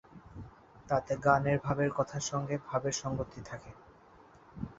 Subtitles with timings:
[0.89, 3.71] তাতে গানের ভাবের সঙ্গে কথার ভাবের সঙ্গতি থাকে।